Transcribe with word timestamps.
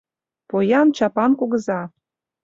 Поян, 0.49 0.87
чапан 0.97 1.31
кугыза 1.39 1.81